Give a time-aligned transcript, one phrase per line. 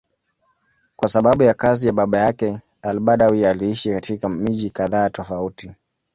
[0.95, 5.71] Kwa sababu ya kazi ya baba yake, al-Badawi aliishi katika miji kadhaa tofauti.